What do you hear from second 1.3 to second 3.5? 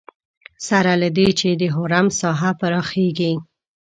چې د حرم ساحه پراخېږي.